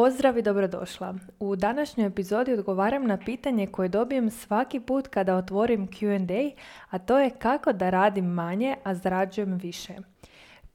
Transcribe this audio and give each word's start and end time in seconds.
Pozdrav 0.00 0.38
i 0.38 0.42
dobrodošla. 0.42 1.14
U 1.40 1.56
današnjoj 1.56 2.06
epizodi 2.06 2.52
odgovaram 2.52 3.06
na 3.06 3.16
pitanje 3.16 3.66
koje 3.66 3.88
dobijem 3.88 4.30
svaki 4.30 4.80
put 4.80 5.08
kada 5.08 5.36
otvorim 5.36 5.88
Q&A, 5.88 6.50
a 6.90 6.98
to 6.98 7.18
je 7.18 7.30
kako 7.30 7.72
da 7.72 7.90
radim 7.90 8.24
manje, 8.24 8.76
a 8.84 8.94
zarađujem 8.94 9.58
više. 9.58 9.92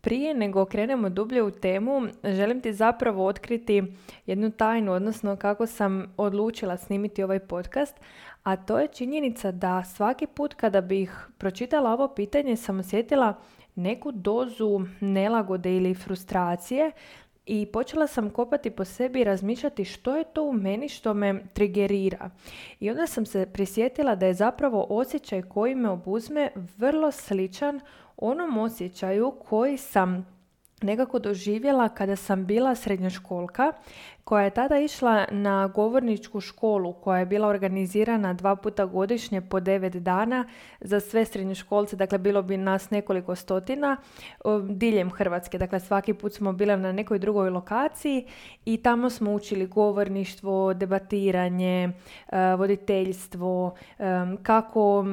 Prije 0.02 0.34
nego 0.34 0.66
krenemo 0.66 1.10
dublje 1.10 1.44
u 1.44 1.52
temu, 1.52 2.02
želim 2.24 2.62
ti 2.62 2.74
zapravo 2.74 3.26
otkriti 3.26 3.84
jednu 4.26 4.52
tajnu, 4.52 4.92
odnosno 4.92 5.36
kako 5.36 5.68
sam 5.68 6.14
odlučila 6.18 6.78
snimiti 6.78 7.24
ovaj 7.24 7.40
podcast, 7.40 7.96
a 8.44 8.56
to 8.56 8.80
je 8.80 8.88
činjenica 8.88 9.52
da 9.52 9.84
svaki 9.84 10.28
put 10.28 10.54
kada 10.54 10.82
bih 10.82 11.28
pročitala 11.38 11.94
ovo 11.94 12.08
pitanje 12.08 12.56
sam 12.56 12.80
osjetila 12.80 13.34
neku 13.76 14.12
dozu 14.12 14.82
nelagode 15.00 15.76
ili 15.76 15.96
frustracije 15.96 16.92
i 17.46 17.66
počela 17.66 18.08
sam 18.08 18.30
kopati 18.30 18.70
po 18.70 18.86
sebi 18.86 19.22
i 19.22 19.24
razmišljati 19.24 19.86
što 19.86 20.16
je 20.16 20.24
to 20.24 20.44
u 20.44 20.54
meni 20.54 20.90
što 20.90 21.14
me 21.14 21.44
trigerira. 21.54 22.30
I 22.80 22.90
onda 22.90 23.08
sam 23.08 23.26
se 23.26 23.46
prisjetila 23.54 24.16
da 24.16 24.26
je 24.26 24.34
zapravo 24.34 24.86
osjećaj 24.90 25.42
koji 25.42 25.76
me 25.76 25.90
obuzme 25.90 26.52
vrlo 26.78 27.12
sličan 27.12 27.82
onom 28.18 28.58
osjećaju 28.58 29.32
koji 29.32 29.78
sam 29.78 30.35
nekako 30.82 31.20
doživjela 31.20 31.90
kada 31.90 32.16
sam 32.16 32.46
bila 32.46 32.76
srednjoškolka 32.76 33.74
koja 34.24 34.44
je 34.44 34.50
tada 34.50 34.80
išla 34.80 35.26
na 35.32 35.68
govorničku 35.68 36.42
školu 36.42 36.94
koja 36.94 37.20
je 37.20 37.26
bila 37.26 37.48
organizirana 37.48 38.34
dva 38.34 38.56
puta 38.56 38.86
godišnje 38.86 39.42
po 39.42 39.60
devet 39.60 39.96
dana 39.96 40.46
za 40.82 41.00
sve 41.00 41.26
srednjoškolce, 41.26 41.96
dakle 41.96 42.18
bilo 42.18 42.42
bi 42.42 42.58
nas 42.58 42.90
nekoliko 42.90 43.36
stotina 43.36 43.98
diljem 44.70 45.12
Hrvatske, 45.12 45.58
dakle 45.58 45.80
svaki 45.80 46.14
put 46.14 46.34
smo 46.34 46.54
bili 46.54 46.78
na 46.78 46.92
nekoj 46.92 47.20
drugoj 47.20 47.50
lokaciji 47.50 48.26
i 48.66 48.78
tamo 48.78 49.10
smo 49.10 49.34
učili 49.34 49.68
govorništvo, 49.68 50.74
debatiranje, 50.74 51.90
e, 52.30 52.56
voditeljstvo, 52.56 53.76
e, 54.00 54.04
kako 54.44 55.06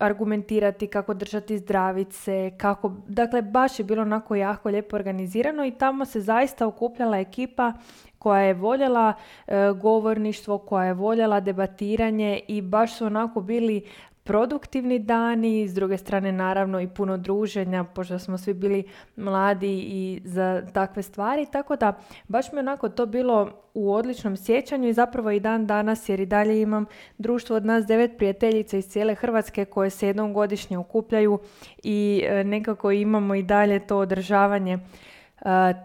argumentirati, 0.00 0.86
kako 0.86 1.14
držati 1.14 1.58
zdravice, 1.58 2.52
kako, 2.58 2.92
dakle 3.06 3.42
baš 3.42 3.78
je 3.78 3.84
bilo 3.84 4.02
onako 4.02 4.34
jako 4.34 4.68
lijepo 4.68 4.96
organizirano 4.96 5.66
i 5.66 5.70
tamo 5.70 6.04
se 6.04 6.20
zaista 6.20 6.66
okupljala 6.66 7.18
ekipa 7.18 7.72
koja 8.18 8.40
je 8.42 8.54
voljela 8.54 9.12
e, 9.46 9.72
govorništvo, 9.72 10.58
koja 10.58 10.84
je 10.84 10.94
voljela 10.94 11.40
debatiranje 11.40 12.40
i 12.48 12.62
baš 12.62 12.96
su 12.96 13.06
onako 13.06 13.40
bili 13.40 13.84
produktivni 14.30 14.98
dani, 14.98 15.68
s 15.68 15.74
druge 15.74 15.98
strane 15.98 16.32
naravno 16.32 16.80
i 16.80 16.88
puno 16.88 17.16
druženja, 17.16 17.84
pošto 17.84 18.18
smo 18.18 18.38
svi 18.38 18.54
bili 18.54 18.84
mladi 19.16 19.78
i 19.78 20.20
za 20.24 20.62
takve 20.72 21.02
stvari, 21.02 21.46
tako 21.52 21.76
da 21.76 21.98
baš 22.28 22.52
mi 22.52 22.58
onako 22.58 22.88
to 22.88 23.06
bilo 23.06 23.50
u 23.74 23.92
odličnom 23.92 24.36
sjećanju 24.36 24.88
i 24.88 24.92
zapravo 24.92 25.30
i 25.30 25.40
dan 25.40 25.66
danas 25.66 26.08
jer 26.08 26.20
i 26.20 26.26
dalje 26.26 26.62
imam 26.62 26.86
društvo 27.18 27.56
od 27.56 27.66
nas 27.66 27.86
devet 27.86 28.16
prijateljica 28.16 28.76
iz 28.76 28.88
cijele 28.88 29.14
Hrvatske 29.14 29.64
koje 29.64 29.90
se 29.90 30.06
jednom 30.06 30.32
godišnje 30.32 30.78
okupljaju 30.78 31.38
i 31.82 32.22
e, 32.26 32.44
nekako 32.44 32.90
imamo 32.90 33.34
i 33.34 33.42
dalje 33.42 33.86
to 33.86 33.98
održavanje 33.98 34.74
e, 34.74 34.80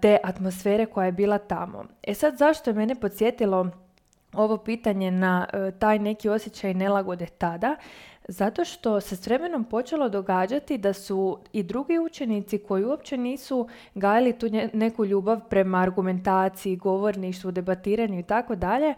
te 0.02 0.18
atmosfere 0.24 0.86
koja 0.86 1.06
je 1.06 1.12
bila 1.12 1.38
tamo. 1.38 1.86
E 2.04 2.14
sad 2.14 2.38
zašto 2.38 2.70
je 2.70 2.74
mene 2.74 2.96
podsjetilo 2.96 3.72
ovo 4.34 4.58
pitanje 4.58 5.12
na 5.12 5.48
e, 5.54 5.72
taj 5.80 6.00
neki 6.00 6.30
osjećaj 6.30 6.74
nelagode 6.74 7.26
tada? 7.26 7.76
Zato 8.28 8.66
što 8.66 9.02
se 9.02 9.16
s 9.16 9.28
vremenom 9.28 9.64
počelo 9.64 10.10
događati 10.10 10.78
da 10.78 10.94
su 10.94 11.40
i 11.54 11.64
drugi 11.64 12.00
učenici 12.00 12.58
koji 12.58 12.86
uopće 12.86 13.18
nisu 13.18 13.68
gajali 13.96 14.34
tu 14.34 14.48
neku 14.74 15.06
ljubav 15.06 15.40
prema 15.50 15.82
argumentaciji, 15.82 16.76
govorništvu, 16.76 17.52
debatiranju 17.52 18.20
i 18.20 18.24
tako 18.24 18.56
dalje, 18.56 18.94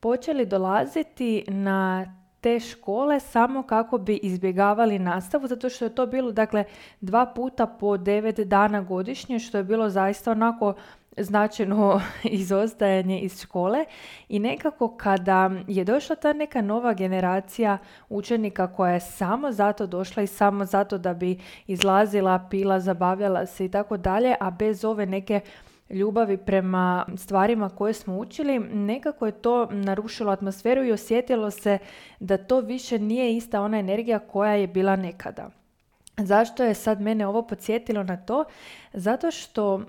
počeli 0.00 0.46
dolaziti 0.46 1.44
na 1.48 2.06
te 2.40 2.60
škole 2.60 3.20
samo 3.20 3.62
kako 3.62 3.98
bi 3.98 4.16
izbjegavali 4.16 4.98
nastavu, 4.98 5.46
zato 5.46 5.68
što 5.68 5.84
je 5.84 5.94
to 5.94 6.06
bilo 6.06 6.32
dakle 6.32 6.64
dva 7.00 7.26
puta 7.26 7.66
po 7.66 7.96
devet 7.96 8.40
dana 8.40 8.80
godišnje, 8.80 9.38
što 9.38 9.58
je 9.58 9.64
bilo 9.64 9.88
zaista 9.90 10.30
onako 10.30 10.74
značajno 11.16 12.00
izostajanje 12.24 13.20
iz 13.20 13.40
škole 13.40 13.84
i 14.28 14.38
nekako 14.38 14.96
kada 14.96 15.50
je 15.66 15.84
došla 15.84 16.16
ta 16.16 16.32
neka 16.32 16.62
nova 16.62 16.94
generacija 16.94 17.78
učenika 18.08 18.72
koja 18.72 18.92
je 18.92 19.00
samo 19.00 19.52
zato 19.52 19.86
došla 19.86 20.22
i 20.22 20.26
samo 20.26 20.64
zato 20.64 20.98
da 20.98 21.14
bi 21.14 21.40
izlazila, 21.66 22.46
pila, 22.50 22.80
zabavljala 22.80 23.46
se 23.46 23.64
i 23.64 23.68
tako 23.68 23.96
dalje, 23.96 24.36
a 24.40 24.50
bez 24.50 24.84
ove 24.84 25.06
neke 25.06 25.40
ljubavi 25.90 26.36
prema 26.36 27.06
stvarima 27.16 27.68
koje 27.68 27.92
smo 27.92 28.18
učili, 28.18 28.58
nekako 28.58 29.26
je 29.26 29.32
to 29.32 29.68
narušilo 29.70 30.32
atmosferu 30.32 30.84
i 30.84 30.92
osjetilo 30.92 31.50
se 31.50 31.78
da 32.20 32.36
to 32.36 32.60
više 32.60 32.98
nije 32.98 33.36
ista 33.36 33.60
ona 33.60 33.78
energija 33.78 34.18
koja 34.18 34.52
je 34.52 34.66
bila 34.66 34.96
nekada. 34.96 35.50
Zašto 36.16 36.64
je 36.64 36.74
sad 36.74 37.00
mene 37.00 37.26
ovo 37.26 37.42
podsjetilo 37.42 38.02
na 38.02 38.16
to? 38.16 38.44
Zato 38.92 39.30
što 39.30 39.80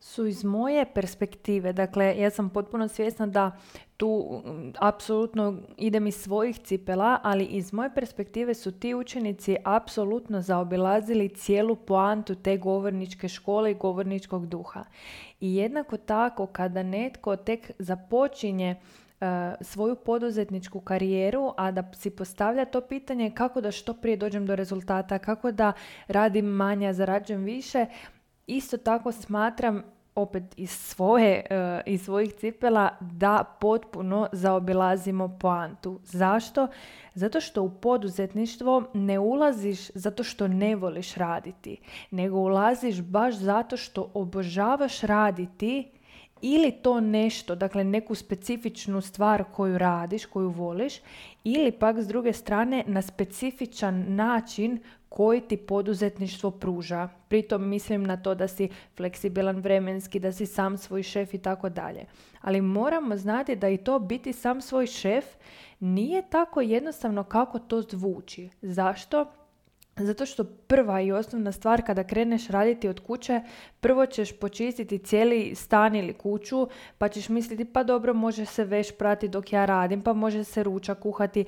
su 0.00 0.26
iz 0.26 0.44
moje 0.44 0.84
perspektive, 0.94 1.72
dakle 1.72 2.18
ja 2.18 2.30
sam 2.30 2.50
potpuno 2.50 2.88
svjesna 2.88 3.26
da 3.26 3.50
tu 3.96 4.42
mm, 4.44 4.72
apsolutno 4.78 5.56
idem 5.76 6.06
iz 6.06 6.16
svojih 6.16 6.58
cipela, 6.58 7.20
ali 7.22 7.44
iz 7.44 7.72
moje 7.72 7.94
perspektive 7.94 8.54
su 8.54 8.72
ti 8.72 8.94
učenici 8.94 9.56
apsolutno 9.64 10.40
zaobilazili 10.40 11.28
cijelu 11.28 11.76
poantu 11.76 12.34
te 12.34 12.56
govorničke 12.56 13.28
škole 13.28 13.70
i 13.70 13.74
govorničkog 13.74 14.46
duha. 14.46 14.84
I 15.40 15.56
jednako 15.56 15.96
tako 15.96 16.46
kada 16.46 16.82
netko 16.82 17.36
tek 17.36 17.70
započinje 17.78 18.76
uh, 19.20 19.26
svoju 19.60 19.96
poduzetničku 19.96 20.80
karijeru, 20.80 21.52
a 21.56 21.70
da 21.70 21.92
si 21.92 22.10
postavlja 22.10 22.64
to 22.64 22.80
pitanje 22.80 23.30
kako 23.30 23.60
da 23.60 23.70
što 23.70 23.94
prije 23.94 24.16
dođem 24.16 24.46
do 24.46 24.56
rezultata, 24.56 25.18
kako 25.18 25.52
da 25.52 25.72
radim 26.08 26.44
manje, 26.44 26.92
zarađujem 26.92 27.44
više, 27.44 27.86
isto 28.56 28.76
tako 28.76 29.12
smatram 29.12 29.82
opet 30.14 30.42
iz, 30.56 30.70
svoje, 30.70 31.46
uh, 31.50 31.80
iz 31.86 32.04
svojih 32.04 32.32
cipela 32.32 32.90
da 33.00 33.44
potpuno 33.60 34.28
zaobilazimo 34.32 35.38
poantu. 35.40 36.00
Zašto? 36.04 36.68
Zato 37.14 37.40
što 37.40 37.62
u 37.62 37.70
poduzetništvo 37.70 38.84
ne 38.94 39.18
ulaziš 39.18 39.90
zato 39.94 40.24
što 40.24 40.48
ne 40.48 40.76
voliš 40.76 41.14
raditi, 41.14 41.76
nego 42.10 42.38
ulaziš 42.38 43.00
baš 43.00 43.34
zato 43.34 43.76
što 43.76 44.10
obožavaš 44.14 45.00
raditi 45.00 45.90
ili 46.42 46.70
to 46.72 47.00
nešto, 47.00 47.54
dakle 47.54 47.84
neku 47.84 48.14
specifičnu 48.14 49.00
stvar 49.00 49.44
koju 49.44 49.78
radiš, 49.78 50.26
koju 50.26 50.48
voliš, 50.48 50.94
ili 51.44 51.72
pak 51.72 51.98
s 51.98 52.06
druge 52.06 52.32
strane 52.32 52.84
na 52.86 53.02
specifičan 53.02 54.04
način 54.08 54.78
koji 55.10 55.40
ti 55.40 55.56
poduzetništvo 55.56 56.50
pruža. 56.50 57.08
Pritom 57.28 57.68
mislim 57.68 58.04
na 58.04 58.16
to 58.16 58.34
da 58.34 58.48
si 58.48 58.68
fleksibilan 58.96 59.56
vremenski, 59.60 60.20
da 60.20 60.32
si 60.32 60.46
sam 60.46 60.78
svoj 60.78 61.02
šef 61.02 61.34
i 61.34 61.38
tako 61.38 61.68
dalje. 61.68 62.04
Ali 62.40 62.60
moramo 62.60 63.16
znati 63.16 63.56
da 63.56 63.68
i 63.68 63.76
to 63.76 63.98
biti 63.98 64.32
sam 64.32 64.60
svoj 64.60 64.86
šef 64.86 65.24
nije 65.80 66.22
tako 66.30 66.60
jednostavno 66.60 67.24
kako 67.24 67.58
to 67.58 67.82
zvuči. 67.82 68.48
Zašto? 68.62 69.26
Zato 69.96 70.26
što 70.26 70.44
prva 70.44 71.00
i 71.00 71.12
osnovna 71.12 71.52
stvar 71.52 71.82
kada 71.86 72.04
kreneš 72.04 72.48
raditi 72.48 72.88
od 72.88 73.00
kuće, 73.00 73.40
prvo 73.80 74.06
ćeš 74.06 74.38
počistiti 74.38 74.98
cijeli 74.98 75.54
stan 75.54 75.96
ili 75.96 76.12
kuću, 76.12 76.68
pa 76.98 77.08
ćeš 77.08 77.28
misliti 77.28 77.64
pa 77.64 77.82
dobro 77.82 78.14
može 78.14 78.44
se 78.44 78.64
veš 78.64 78.96
prati 78.98 79.28
dok 79.28 79.52
ja 79.52 79.64
radim, 79.64 80.02
pa 80.02 80.12
može 80.12 80.44
se 80.44 80.62
ručak 80.62 80.98
kuhati 80.98 81.44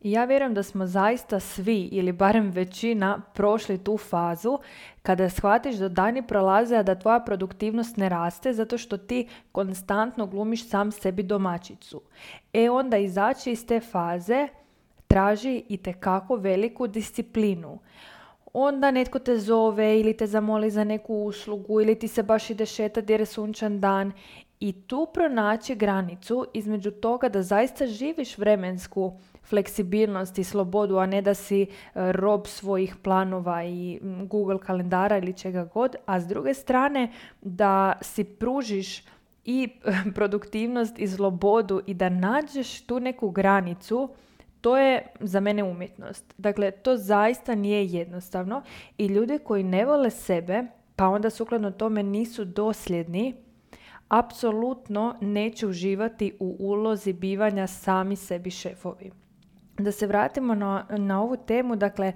ja 0.00 0.24
vjerujem 0.24 0.54
da 0.54 0.62
smo 0.62 0.86
zaista 0.86 1.40
svi 1.40 1.88
ili 1.92 2.12
barem 2.12 2.50
većina 2.50 3.22
prošli 3.34 3.84
tu 3.84 3.98
fazu 3.98 4.58
kada 5.02 5.28
shvatiš 5.28 5.76
da 5.76 5.88
dani 5.88 6.26
prolaze, 6.26 6.76
a 6.76 6.82
da 6.82 6.94
tvoja 6.94 7.20
produktivnost 7.20 7.96
ne 7.96 8.08
raste 8.08 8.52
zato 8.52 8.78
što 8.78 8.96
ti 8.96 9.28
konstantno 9.52 10.26
glumiš 10.26 10.68
sam 10.68 10.92
sebi 10.92 11.22
domaćicu. 11.22 12.00
E 12.52 12.70
onda 12.70 12.96
izaći 12.96 13.50
iz 13.50 13.66
te 13.66 13.80
faze 13.80 14.48
traži 15.08 15.62
i 15.68 15.76
tekako 15.76 16.36
veliku 16.36 16.86
disciplinu. 16.86 17.78
Onda 18.52 18.90
netko 18.90 19.18
te 19.18 19.38
zove 19.38 20.00
ili 20.00 20.16
te 20.16 20.26
zamoli 20.26 20.70
za 20.70 20.84
neku 20.84 21.14
uslugu 21.14 21.80
ili 21.80 21.98
ti 21.98 22.08
se 22.08 22.22
baš 22.22 22.50
ide 22.50 22.66
šetati 22.66 23.12
jer 23.12 23.20
je 23.20 23.26
sunčan 23.26 23.80
dan 23.80 24.12
i 24.60 24.72
tu 24.72 25.06
pronaći 25.14 25.74
granicu 25.74 26.46
između 26.54 26.90
toga 26.90 27.28
da 27.28 27.42
zaista 27.42 27.86
živiš 27.86 28.38
vremensku 28.38 29.12
fleksibilnost 29.48 30.38
i 30.38 30.44
slobodu, 30.44 30.98
a 30.98 31.06
ne 31.06 31.22
da 31.22 31.34
si 31.34 31.62
e, 31.62 31.66
rob 32.12 32.46
svojih 32.46 32.96
planova 33.02 33.64
i 33.64 34.00
Google 34.02 34.58
kalendara 34.58 35.18
ili 35.18 35.32
čega 35.32 35.64
god, 35.64 35.96
a 36.06 36.20
s 36.20 36.26
druge 36.26 36.54
strane 36.54 37.12
da 37.40 37.92
si 38.02 38.24
pružiš 38.24 39.02
i 39.44 39.68
produktivnost 40.14 40.98
i 40.98 41.08
slobodu 41.08 41.80
i 41.86 41.94
da 41.94 42.08
nađeš 42.08 42.86
tu 42.86 43.00
neku 43.00 43.30
granicu, 43.30 44.08
to 44.60 44.78
je 44.78 45.06
za 45.20 45.40
mene 45.40 45.64
umjetnost. 45.64 46.34
Dakle, 46.38 46.70
to 46.70 46.96
zaista 46.96 47.54
nije 47.54 47.86
jednostavno 47.86 48.62
i 48.98 49.06
ljudi 49.06 49.38
koji 49.38 49.62
ne 49.62 49.84
vole 49.84 50.10
sebe, 50.10 50.62
pa 50.96 51.08
onda 51.08 51.30
sukladno 51.30 51.70
tome 51.70 52.02
nisu 52.02 52.44
dosljedni, 52.44 53.34
apsolutno 54.08 55.16
neće 55.20 55.66
uživati 55.66 56.36
u 56.40 56.56
ulozi 56.58 57.12
bivanja 57.12 57.66
sami 57.66 58.16
sebi 58.16 58.50
šefovi. 58.50 59.10
Da 59.78 59.92
se 59.92 60.06
vratimo 60.06 60.54
na, 60.54 60.86
na 60.90 61.22
ovu 61.22 61.36
temu, 61.36 61.76
dakle, 61.76 62.12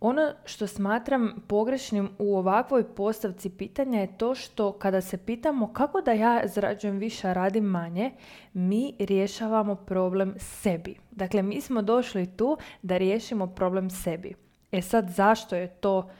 ono 0.00 0.32
što 0.44 0.66
smatram 0.66 1.32
pogrešnim 1.46 2.08
u 2.18 2.36
ovakvoj 2.36 2.94
postavci 2.94 3.50
pitanja 3.50 4.00
je 4.00 4.18
to 4.18 4.34
što 4.34 4.72
kada 4.72 5.00
se 5.00 5.16
pitamo 5.16 5.72
kako 5.72 6.00
da 6.00 6.12
ja 6.12 6.42
zarađujem 6.44 6.98
više, 6.98 7.28
a 7.28 7.32
radim 7.32 7.64
manje, 7.64 8.10
mi 8.52 8.94
rješavamo 8.98 9.74
problem 9.74 10.34
sebi. 10.38 10.96
Dakle, 11.10 11.42
mi 11.42 11.60
smo 11.60 11.82
došli 11.82 12.26
tu 12.36 12.56
da 12.82 12.96
riješimo 12.96 13.46
problem 13.46 13.90
sebi. 13.90 14.34
E 14.72 14.82
sad, 14.82 15.10
zašto 15.10 15.56
je 15.56 15.68
to 15.68 16.10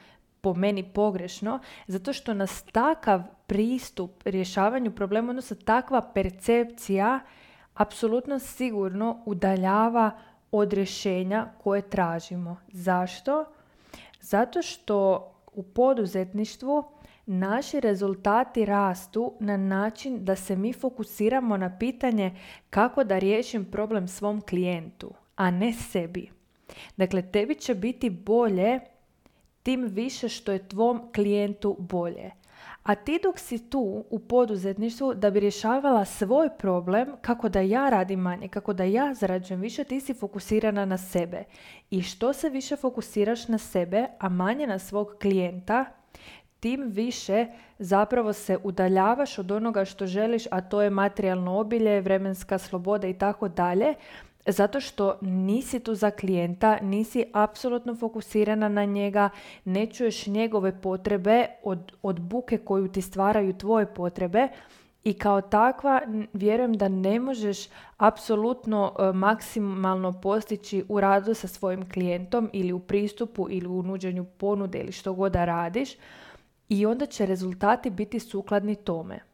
po 0.40 0.54
meni 0.54 0.82
pogrešno? 0.82 1.58
Zato 1.86 2.12
što 2.12 2.34
nas 2.34 2.62
takav 2.62 3.22
pristup 3.46 4.22
rješavanju 4.24 4.90
problema, 4.90 5.30
odnosno 5.30 5.56
takva 5.56 6.10
percepcija, 6.14 7.20
apsolutno 7.74 8.38
sigurno 8.38 9.22
udaljava 9.26 10.10
od 10.52 10.72
rješenja 10.72 11.46
koje 11.62 11.90
tražimo. 11.90 12.56
Zašto? 12.68 13.44
Zato 14.20 14.62
što 14.62 15.28
u 15.52 15.62
poduzetništvu 15.62 16.84
naši 17.26 17.80
rezultati 17.80 18.64
rastu 18.64 19.32
na 19.40 19.56
način 19.56 20.24
da 20.24 20.36
se 20.36 20.56
mi 20.56 20.72
fokusiramo 20.72 21.56
na 21.56 21.78
pitanje 21.78 22.36
kako 22.70 23.04
da 23.04 23.18
riješim 23.18 23.64
problem 23.64 24.08
svom 24.08 24.40
klijentu, 24.40 25.10
a 25.36 25.50
ne 25.50 25.72
sebi. 25.72 26.30
Dakle, 26.96 27.22
tebi 27.32 27.54
će 27.54 27.74
biti 27.74 28.10
bolje 28.10 28.80
tim 29.62 29.84
više 29.84 30.28
što 30.28 30.52
je 30.52 30.68
tvom 30.68 31.12
klijentu 31.14 31.76
bolje. 31.78 32.30
A 32.82 32.94
ti 32.94 33.20
dok 33.22 33.38
si 33.38 33.70
tu 33.70 34.04
u 34.10 34.18
poduzetništvu 34.18 35.14
da 35.14 35.30
bi 35.30 35.40
rješavala 35.40 36.04
svoj 36.04 36.48
problem, 36.58 37.08
kako 37.20 37.48
da 37.48 37.60
ja 37.60 37.88
radim 37.88 38.20
manje, 38.20 38.48
kako 38.48 38.72
da 38.72 38.84
ja 38.84 39.14
zarađujem 39.14 39.60
više, 39.60 39.84
ti 39.84 40.00
si 40.00 40.14
fokusirana 40.14 40.84
na 40.84 40.98
sebe. 40.98 41.44
I 41.90 42.02
što 42.02 42.32
se 42.32 42.48
više 42.48 42.76
fokusiraš 42.76 43.48
na 43.48 43.58
sebe, 43.58 44.06
a 44.18 44.28
manje 44.28 44.66
na 44.66 44.78
svog 44.78 45.14
klijenta, 45.20 45.84
tim 46.60 46.82
više 46.86 47.46
zapravo 47.78 48.32
se 48.32 48.58
udaljavaš 48.62 49.38
od 49.38 49.50
onoga 49.50 49.84
što 49.84 50.06
želiš, 50.06 50.44
a 50.50 50.60
to 50.60 50.82
je 50.82 50.90
materijalno 50.90 51.58
obilje, 51.58 52.00
vremenska 52.00 52.58
sloboda 52.58 53.08
i 53.08 53.18
tako 53.18 53.48
dalje, 53.48 53.94
zato 54.46 54.80
što 54.80 55.18
nisi 55.20 55.80
tu 55.80 55.94
za 55.94 56.10
klijenta, 56.10 56.78
nisi 56.82 57.24
apsolutno 57.32 57.94
fokusirana 57.94 58.68
na 58.68 58.84
njega, 58.84 59.30
ne 59.64 59.86
čuješ 59.86 60.26
njegove 60.26 60.80
potrebe 60.80 61.46
od, 61.62 61.92
od 62.02 62.20
buke 62.20 62.58
koju 62.58 62.88
ti 62.88 63.02
stvaraju 63.02 63.52
tvoje 63.52 63.94
potrebe 63.94 64.48
i 65.04 65.14
kao 65.14 65.40
takva 65.40 66.00
vjerujem 66.32 66.72
da 66.72 66.88
ne 66.88 67.20
možeš 67.20 67.68
apsolutno 67.96 68.92
e, 68.98 69.12
maksimalno 69.12 70.20
postići 70.20 70.84
u 70.88 71.00
radu 71.00 71.34
sa 71.34 71.48
svojim 71.48 71.90
klijentom 71.90 72.50
ili 72.52 72.72
u 72.72 72.78
pristupu 72.78 73.46
ili 73.50 73.66
u 73.66 73.82
nuđenju 73.82 74.24
ponude 74.24 74.78
ili 74.78 74.92
što 74.92 75.12
god 75.12 75.32
da 75.32 75.44
radiš 75.44 75.90
i 76.68 76.86
onda 76.86 77.06
će 77.06 77.26
rezultati 77.26 77.90
biti 77.90 78.20
sukladni 78.20 78.74
tome. 78.74 79.31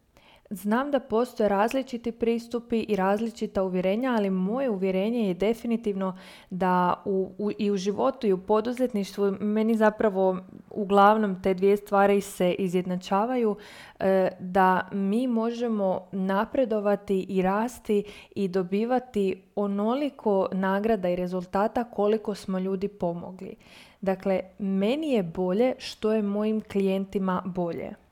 Znam 0.50 0.90
da 0.90 1.00
postoje 1.00 1.48
različiti 1.48 2.12
pristupi 2.12 2.80
i 2.80 2.96
različita 2.96 3.62
uvjerenja, 3.62 4.14
ali 4.14 4.30
moje 4.30 4.70
uvjerenje 4.70 5.28
je 5.28 5.34
definitivno 5.34 6.18
da 6.50 7.02
u, 7.04 7.50
i 7.58 7.70
u 7.70 7.76
životu 7.76 8.26
i 8.26 8.32
u 8.32 8.38
poduzetništvu 8.38 9.36
meni 9.40 9.74
zapravo 9.74 10.38
uglavnom 10.70 11.42
te 11.42 11.54
dvije 11.54 11.76
stvari 11.76 12.20
se 12.20 12.52
izjednačavaju, 12.52 13.56
e, 13.98 14.28
da 14.40 14.88
mi 14.92 15.26
možemo 15.26 16.08
napredovati 16.12 17.26
i 17.28 17.42
rasti 17.42 18.04
i 18.34 18.48
dobivati 18.48 19.42
onoliko 19.54 20.48
nagrada 20.52 21.08
i 21.08 21.16
rezultata 21.16 21.84
koliko 21.84 22.34
smo 22.34 22.58
ljudi 22.58 22.88
pomogli. 22.88 23.54
Dakle, 24.00 24.40
meni 24.58 25.12
je 25.12 25.22
bolje 25.22 25.74
što 25.78 26.12
je 26.12 26.22
mojim 26.22 26.60
klijentima 26.60 27.42
bolje. 27.44 28.07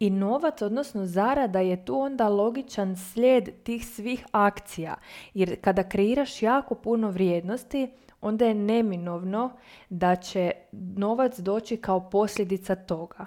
I 0.00 0.10
novac, 0.10 0.62
odnosno 0.62 1.06
zarada 1.06 1.60
je 1.60 1.84
tu 1.84 2.00
onda 2.00 2.28
logičan 2.28 2.96
slijed 2.96 3.50
tih 3.62 3.86
svih 3.86 4.26
akcija. 4.32 4.94
Jer 5.34 5.60
kada 5.60 5.88
kreiraš 5.88 6.42
jako 6.42 6.74
puno 6.74 7.10
vrijednosti, 7.10 7.90
onda 8.20 8.46
je 8.46 8.54
neminovno 8.54 9.50
da 9.88 10.16
će 10.16 10.52
novac 10.72 11.38
doći 11.38 11.76
kao 11.76 12.10
posljedica 12.10 12.74
toga. 12.74 13.26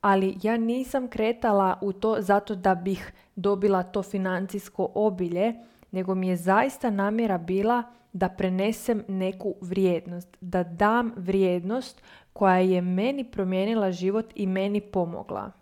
Ali 0.00 0.38
ja 0.42 0.56
nisam 0.56 1.08
kretala 1.08 1.78
u 1.80 1.92
to 1.92 2.16
zato 2.18 2.54
da 2.54 2.74
bih 2.74 3.12
dobila 3.36 3.82
to 3.82 4.02
financijsko 4.02 4.88
obilje, 4.94 5.54
nego 5.90 6.14
mi 6.14 6.28
je 6.28 6.36
zaista 6.36 6.90
namjera 6.90 7.38
bila 7.38 7.82
da 8.12 8.28
prenesem 8.28 9.04
neku 9.08 9.54
vrijednost, 9.60 10.36
da 10.40 10.64
dam 10.64 11.12
vrijednost 11.16 12.02
koja 12.32 12.58
je 12.58 12.80
meni 12.80 13.24
promijenila 13.24 13.92
život 13.92 14.26
i 14.34 14.46
meni 14.46 14.80
pomogla. 14.80 15.61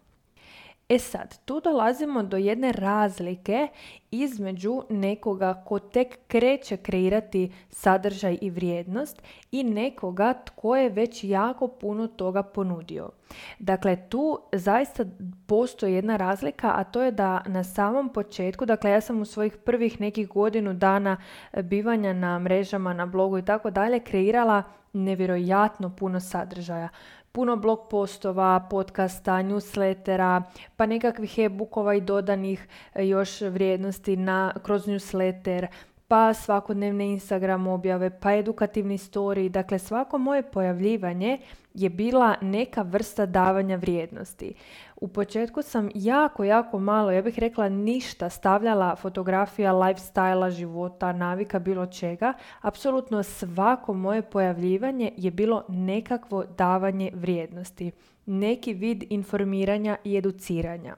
E 0.90 0.98
sad, 0.98 1.38
tu 1.44 1.60
dolazimo 1.60 2.22
do 2.22 2.36
jedne 2.36 2.72
razlike 2.72 3.68
između 4.10 4.82
nekoga 4.88 5.62
ko 5.66 5.78
tek 5.78 6.18
kreće 6.28 6.76
kreirati 6.76 7.52
sadržaj 7.68 8.38
i 8.40 8.50
vrijednost 8.50 9.22
i 9.52 9.64
nekoga 9.64 10.34
tko 10.44 10.76
je 10.76 10.88
već 10.88 11.24
jako 11.24 11.68
puno 11.68 12.06
toga 12.06 12.42
ponudio. 12.42 13.10
Dakle, 13.58 14.08
tu 14.08 14.38
zaista 14.52 15.04
postoji 15.46 15.94
jedna 15.94 16.16
razlika, 16.16 16.72
a 16.76 16.84
to 16.84 17.02
je 17.02 17.10
da 17.10 17.42
na 17.46 17.64
samom 17.64 18.12
početku, 18.12 18.66
dakle 18.66 18.90
ja 18.90 19.00
sam 19.00 19.20
u 19.20 19.24
svojih 19.24 19.56
prvih 19.56 20.00
nekih 20.00 20.28
godinu 20.28 20.74
dana 20.74 21.16
bivanja 21.62 22.12
na 22.12 22.38
mrežama, 22.38 22.94
na 22.94 23.06
blogu 23.06 23.38
i 23.38 23.44
tako 23.44 23.70
dalje, 23.70 24.00
kreirala 24.00 24.62
nevjerojatno 24.92 25.96
puno 25.96 26.20
sadržaja 26.20 26.88
puno 27.32 27.56
blog 27.56 27.88
postova, 27.90 28.66
podcasta, 28.70 29.32
newslettera, 29.32 30.42
pa 30.76 30.86
nekakvih 30.86 31.38
e-bookova 31.38 31.94
i 31.94 32.00
dodanih 32.00 32.68
e, 32.94 33.08
još 33.08 33.40
vrijednosti 33.40 34.16
na, 34.16 34.52
kroz 34.62 34.86
newsletter, 34.86 35.66
pa 36.08 36.34
svakodnevne 36.34 37.06
Instagram 37.06 37.66
objave, 37.66 38.10
pa 38.20 38.32
edukativni 38.32 38.98
story. 38.98 39.48
Dakle, 39.48 39.78
svako 39.78 40.18
moje 40.18 40.42
pojavljivanje 40.42 41.38
je 41.74 41.90
bila 41.90 42.34
neka 42.40 42.82
vrsta 42.82 43.26
davanja 43.26 43.76
vrijednosti. 43.76 44.54
U 45.00 45.08
početku 45.08 45.62
sam 45.62 45.88
jako, 45.94 46.44
jako 46.44 46.78
malo, 46.78 47.10
ja 47.10 47.22
bih 47.22 47.38
rekla 47.38 47.68
ništa, 47.68 48.30
stavljala 48.30 48.96
fotografija 48.96 49.72
lifestyle 49.72 50.50
života, 50.50 51.12
navika, 51.12 51.58
bilo 51.58 51.86
čega. 51.86 52.32
Apsolutno 52.60 53.22
svako 53.22 53.94
moje 53.94 54.22
pojavljivanje 54.22 55.12
je 55.16 55.30
bilo 55.30 55.64
nekakvo 55.68 56.44
davanje 56.44 57.10
vrijednosti. 57.14 57.90
Neki 58.26 58.74
vid 58.74 59.04
informiranja 59.10 59.96
i 60.04 60.16
educiranja. 60.16 60.96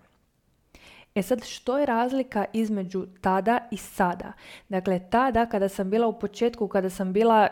E 1.15 1.23
sad, 1.23 1.45
što 1.45 1.79
je 1.79 1.87
razlika 1.87 2.45
između 2.53 3.07
tada 3.21 3.69
i 3.71 3.77
sada? 3.77 4.33
Dakle, 4.69 5.01
tada 5.11 5.47
kada 5.47 5.69
sam 5.69 5.91
bila 5.91 6.07
u 6.07 6.19
početku, 6.19 6.69
kada 6.69 6.91
sam 6.91 7.13
bila 7.13 7.49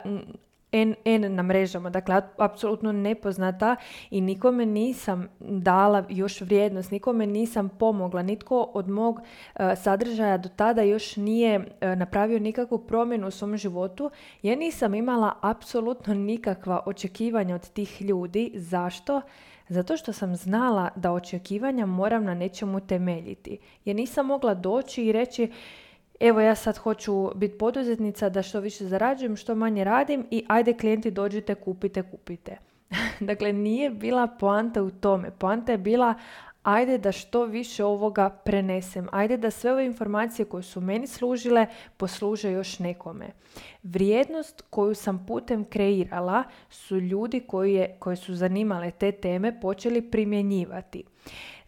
N, 0.72 0.94
na 1.34 1.42
mrežama, 1.42 1.90
dakle 1.90 2.22
apsolutno 2.38 2.92
nepoznata 2.92 3.76
i 4.10 4.20
nikome 4.20 4.66
nisam 4.66 5.28
dala 5.40 6.04
još 6.08 6.40
vrijednost, 6.40 6.90
nikome 6.90 7.26
nisam 7.26 7.68
pomogla, 7.68 8.22
nitko 8.22 8.70
od 8.74 8.88
mog 8.88 9.20
e, 9.54 9.76
sadržaja 9.76 10.38
do 10.38 10.48
tada 10.48 10.82
još 10.82 11.16
nije 11.16 11.76
e, 11.80 11.96
napravio 11.96 12.38
nikakvu 12.38 12.78
promjenu 12.78 13.26
u 13.26 13.30
svom 13.30 13.56
životu. 13.56 14.10
Ja 14.42 14.56
nisam 14.56 14.94
imala 14.94 15.32
apsolutno 15.40 16.14
nikakva 16.14 16.82
očekivanja 16.86 17.54
od 17.54 17.70
tih 17.70 18.02
ljudi. 18.02 18.52
Zašto? 18.54 19.20
Zato 19.68 19.96
što 19.96 20.12
sam 20.12 20.36
znala 20.36 20.88
da 20.96 21.12
očekivanja 21.12 21.86
moram 21.86 22.24
na 22.24 22.34
nečemu 22.34 22.80
temeljiti. 22.80 23.58
Ja 23.84 23.94
nisam 23.94 24.26
mogla 24.26 24.54
doći 24.54 25.04
i 25.04 25.12
reći 25.12 25.52
evo 26.20 26.40
ja 26.40 26.54
sad 26.54 26.76
hoću 26.76 27.30
biti 27.34 27.58
poduzetnica 27.58 28.28
da 28.28 28.42
što 28.42 28.60
više 28.60 28.86
zarađujem, 28.86 29.36
što 29.36 29.54
manje 29.54 29.84
radim 29.84 30.26
i 30.30 30.44
ajde 30.48 30.76
klijenti 30.76 31.10
dođite, 31.10 31.54
kupite, 31.54 32.02
kupite. 32.02 32.58
dakle, 33.20 33.52
nije 33.52 33.90
bila 33.90 34.26
poanta 34.26 34.82
u 34.82 34.90
tome. 34.90 35.30
Poanta 35.30 35.72
je 35.72 35.78
bila 35.78 36.14
ajde 36.62 36.98
da 36.98 37.12
što 37.12 37.44
više 37.44 37.84
ovoga 37.84 38.28
prenesem. 38.30 39.08
Ajde 39.12 39.36
da 39.36 39.50
sve 39.50 39.72
ove 39.72 39.86
informacije 39.86 40.44
koje 40.44 40.62
su 40.62 40.80
meni 40.80 41.06
služile 41.06 41.66
posluže 41.96 42.52
još 42.52 42.78
nekome. 42.78 43.30
Vrijednost 43.82 44.64
koju 44.70 44.94
sam 44.94 45.26
putem 45.26 45.64
kreirala 45.64 46.44
su 46.70 46.96
ljudi 47.00 47.40
koji, 47.40 47.74
je, 47.74 47.96
koji 47.98 48.16
su 48.16 48.34
zanimale 48.34 48.90
te 48.90 49.12
teme 49.12 49.60
počeli 49.60 50.10
primjenjivati. 50.10 51.04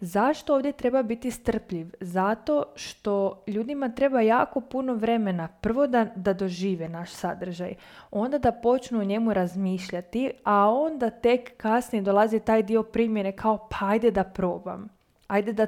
Zašto 0.04 0.54
ovdje 0.54 0.72
treba 0.72 1.02
biti 1.02 1.30
strpljiv? 1.30 1.86
Zato 2.00 2.64
što 2.74 3.42
ljudima 3.46 3.88
treba 3.88 4.20
jako 4.20 4.60
puno 4.60 4.94
vremena. 4.94 5.48
Prvo 5.48 5.86
da, 5.86 6.06
da 6.16 6.32
dožive 6.32 6.88
naš 6.88 7.10
sadržaj, 7.10 7.74
onda 8.10 8.38
da 8.38 8.52
počnu 8.52 9.00
o 9.00 9.04
njemu 9.04 9.34
razmišljati, 9.34 10.30
a 10.44 10.70
onda 10.70 11.10
tek 11.10 11.56
kasnije 11.56 12.02
dolazi 12.02 12.40
taj 12.40 12.62
dio 12.62 12.82
primjene 12.82 13.32
kao 13.32 13.68
pa 13.70 13.86
ajde 13.86 14.10
da 14.10 14.24
probam. 14.24 14.88
Ajde 15.26 15.52
da 15.52 15.66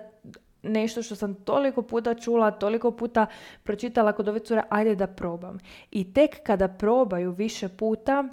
nešto 0.63 1.03
što 1.03 1.17
sam 1.17 1.35
toliko 1.35 1.83
puta 1.83 2.15
čula, 2.15 2.51
toliko 2.51 2.91
puta 2.91 3.27
pročitala 3.63 4.13
kod 4.13 4.29
ove 4.29 4.39
cure, 4.39 4.63
ajde 4.69 4.95
da 4.95 5.07
probam. 5.07 5.59
I 5.91 6.13
tek 6.13 6.43
kada 6.43 6.69
probaju 6.69 7.31
više 7.31 7.69
puta, 7.69 8.25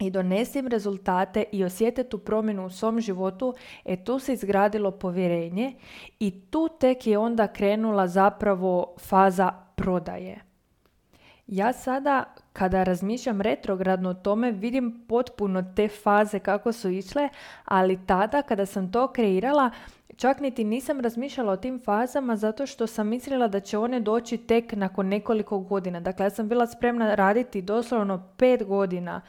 i 0.00 0.10
donesim 0.10 0.66
rezultate 0.66 1.44
i 1.52 1.64
osjete 1.64 2.04
tu 2.04 2.18
promjenu 2.18 2.66
u 2.66 2.70
svom 2.70 3.00
životu, 3.00 3.54
e 3.84 4.04
tu 4.04 4.18
se 4.18 4.32
izgradilo 4.32 4.90
povjerenje 4.90 5.74
i 6.20 6.40
tu 6.50 6.68
tek 6.80 7.06
je 7.06 7.18
onda 7.18 7.46
krenula 7.46 8.08
zapravo 8.08 8.94
faza 8.98 9.52
prodaje. 9.76 10.40
Ja 11.46 11.72
sada 11.72 12.34
kada 12.52 12.82
razmišljam 12.84 13.40
retrogradno 13.40 14.10
o 14.10 14.14
tome 14.14 14.52
vidim 14.52 15.04
potpuno 15.08 15.64
te 15.76 15.88
faze 15.88 16.38
kako 16.38 16.72
su 16.72 16.90
išle, 16.90 17.28
ali 17.64 18.06
tada 18.06 18.42
kada 18.42 18.66
sam 18.66 18.92
to 18.92 19.12
kreirala 19.12 19.70
Čak 20.20 20.40
niti 20.40 20.64
nisam 20.64 21.00
razmišljala 21.00 21.52
o 21.52 21.56
tim 21.56 21.80
fazama 21.84 22.36
zato 22.36 22.66
što 22.66 22.86
sam 22.86 23.08
mislila 23.08 23.48
da 23.48 23.60
će 23.60 23.78
one 23.78 24.00
doći 24.00 24.36
tek 24.36 24.72
nakon 24.72 25.06
nekoliko 25.06 25.58
godina. 25.58 26.00
Dakle, 26.00 26.26
ja 26.26 26.30
sam 26.30 26.48
bila 26.48 26.66
spremna 26.66 27.14
raditi 27.14 27.62
doslovno 27.62 28.22
pet 28.36 28.64
godina 28.64 29.20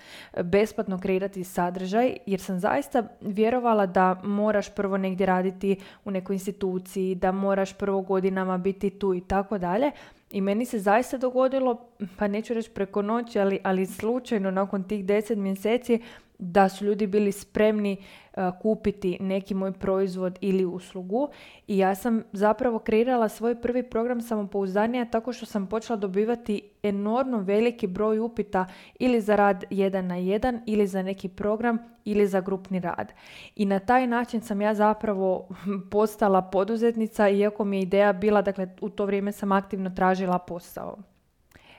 besplatno 0.43 0.99
kreirati 0.99 1.43
sadržaj 1.43 2.17
jer 2.25 2.39
sam 2.39 2.59
zaista 2.59 3.03
vjerovala 3.21 3.85
da 3.85 4.21
moraš 4.23 4.75
prvo 4.75 4.97
negdje 4.97 5.25
raditi 5.25 5.75
u 6.05 6.11
nekoj 6.11 6.33
instituciji, 6.33 7.15
da 7.15 7.31
moraš 7.31 7.73
prvo 7.73 8.01
godinama 8.01 8.57
biti 8.57 8.89
tu 8.89 9.13
i 9.13 9.21
tako 9.21 9.57
dalje. 9.57 9.91
I 10.31 10.41
meni 10.41 10.65
se 10.65 10.79
zaista 10.79 11.17
dogodilo, 11.17 11.89
pa 12.17 12.27
neću 12.27 12.53
reći 12.53 12.69
preko 12.69 13.01
noći, 13.01 13.39
ali, 13.39 13.59
ali 13.63 13.85
slučajno 13.85 14.51
nakon 14.51 14.83
tih 14.83 15.05
deset 15.05 15.37
mjeseci 15.37 16.01
da 16.41 16.69
su 16.69 16.85
ljudi 16.85 17.07
bili 17.07 17.31
spremni 17.31 17.97
e, 18.33 18.51
kupiti 18.61 19.17
neki 19.19 19.53
moj 19.53 19.71
proizvod 19.71 20.37
ili 20.41 20.65
uslugu 20.65 21.29
i 21.67 21.77
ja 21.77 21.95
sam 21.95 22.23
zapravo 22.31 22.79
kreirala 22.79 23.29
svoj 23.29 23.61
prvi 23.61 23.83
program 23.83 24.21
samopouzdanja 24.21 25.05
tako 25.05 25.33
što 25.33 25.45
sam 25.45 25.67
počela 25.67 25.97
dobivati 25.97 26.61
enormno 26.83 27.37
veliki 27.39 27.87
broj 27.87 28.19
upita 28.19 28.65
ili 28.99 29.21
za 29.21 29.35
rad 29.35 29.63
jedan 29.69 30.07
na 30.07 30.15
jedan 30.15 30.61
ili 30.65 30.87
za 30.87 31.01
neki 31.01 31.29
program 31.29 31.77
ili 32.05 32.27
za 32.27 32.41
grupni 32.41 32.79
rad. 32.79 33.13
I 33.55 33.65
na 33.65 33.79
taj 33.79 34.07
način 34.07 34.41
sam 34.41 34.61
ja 34.61 34.73
zapravo 34.73 35.47
postala 35.91 36.41
poduzetnica 36.41 37.29
iako 37.29 37.65
mi 37.65 37.77
je 37.77 37.81
ideja 37.81 38.13
bila, 38.13 38.41
dakle 38.41 38.75
u 38.81 38.89
to 38.89 39.05
vrijeme 39.05 39.31
sam 39.31 39.51
aktivno 39.51 39.89
tražila 39.89 40.39
posao. 40.39 41.10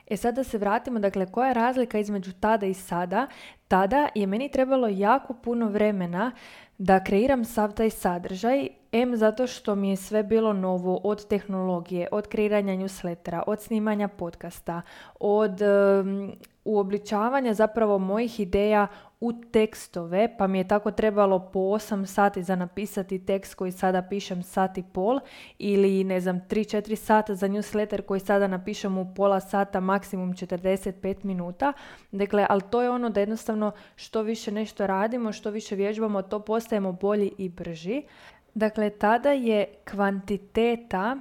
E 0.07 0.17
sad 0.17 0.35
da 0.35 0.43
se 0.43 0.57
vratimo, 0.57 0.99
dakle 0.99 1.25
koja 1.25 1.47
je 1.47 1.53
razlika 1.53 1.99
između 1.99 2.31
tada 2.39 2.65
i 2.65 2.73
sada? 2.73 3.27
Tada 3.67 4.07
je 4.15 4.27
meni 4.27 4.49
trebalo 4.49 4.87
jako 4.87 5.33
puno 5.33 5.69
vremena 5.69 6.31
da 6.77 7.03
kreiram 7.03 7.45
sav 7.45 7.73
taj 7.73 7.89
sadržaj, 7.89 8.67
M 8.93 9.15
zato 9.15 9.47
što 9.47 9.75
mi 9.75 9.89
je 9.89 9.95
sve 9.95 10.23
bilo 10.23 10.53
novo 10.53 10.99
od 11.03 11.27
tehnologije, 11.27 12.07
od 12.11 12.27
kreiranja 12.27 12.73
newslettera, 12.73 13.41
od 13.47 13.61
snimanja 13.61 14.07
podcasta, 14.07 14.81
od 15.19 15.61
uobličavanja 16.65 17.53
zapravo 17.53 17.97
mojih 17.97 18.39
ideja 18.39 18.87
u 19.23 19.33
tekstove, 19.51 20.37
pa 20.37 20.47
mi 20.47 20.57
je 20.57 20.67
tako 20.67 20.91
trebalo 20.91 21.39
po 21.39 21.59
8 21.59 22.05
sati 22.05 22.43
za 22.43 22.55
napisati 22.55 23.25
tekst 23.25 23.55
koji 23.55 23.71
sada 23.71 24.01
pišem 24.01 24.43
sat 24.43 24.77
i 24.77 24.83
pol 24.93 25.19
ili 25.59 26.03
ne 26.03 26.21
znam 26.21 26.41
3-4 26.49 26.95
sata 26.95 27.35
za 27.35 27.47
newsletter 27.47 28.01
koji 28.01 28.19
sada 28.19 28.47
napišem 28.47 28.97
u 28.97 29.13
pola 29.15 29.39
sata, 29.39 29.79
maksimum 29.79 30.33
45 30.33 31.25
minuta. 31.25 31.73
Dakle, 32.11 32.45
ali 32.49 32.61
to 32.69 32.81
je 32.81 32.89
ono 32.89 33.09
da 33.09 33.19
jednostavno 33.19 33.71
što 33.95 34.21
više 34.21 34.51
nešto 34.51 34.87
radimo, 34.87 35.31
što 35.31 35.49
više 35.49 35.75
vježbamo, 35.75 36.21
to 36.21 36.39
postajemo 36.39 36.91
bolji 36.91 37.31
i 37.37 37.49
brži. 37.49 38.03
Dakle, 38.53 38.89
tada 38.89 39.31
je 39.31 39.65
kvantiteta 39.91 41.17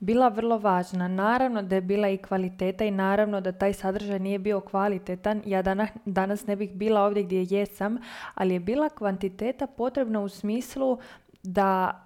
bila 0.00 0.28
vrlo 0.28 0.58
važna. 0.58 1.08
Naravno 1.08 1.62
da 1.62 1.74
je 1.74 1.80
bila 1.80 2.08
i 2.08 2.18
kvaliteta 2.18 2.84
i 2.84 2.90
naravno 2.90 3.40
da 3.40 3.52
taj 3.52 3.72
sadržaj 3.72 4.18
nije 4.18 4.38
bio 4.38 4.60
kvalitetan. 4.60 5.42
Ja 5.46 5.62
danas, 6.04 6.46
ne 6.46 6.56
bih 6.56 6.74
bila 6.74 7.04
ovdje 7.04 7.22
gdje 7.22 7.46
jesam, 7.50 7.98
ali 8.34 8.54
je 8.54 8.60
bila 8.60 8.88
kvantiteta 8.88 9.66
potrebna 9.66 10.20
u 10.20 10.28
smislu 10.28 10.98
da 11.42 12.04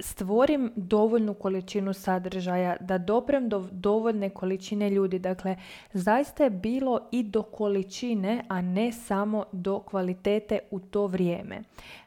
stvorim 0.00 0.72
dovoljnu 0.76 1.34
količinu 1.34 1.92
sadržaja, 1.92 2.76
da 2.80 2.98
doprem 2.98 3.48
do 3.48 3.68
dovoljne 3.70 4.30
količine 4.30 4.90
ljudi. 4.90 5.18
Dakle, 5.18 5.56
zaista 5.92 6.44
je 6.44 6.50
bilo 6.50 7.00
i 7.12 7.22
do 7.22 7.42
količine, 7.42 8.44
a 8.48 8.60
ne 8.60 8.92
samo 8.92 9.44
do 9.52 9.78
kvalitete 9.78 10.58
u 10.70 10.80
to 10.80 11.06
vrijeme. 11.06 11.62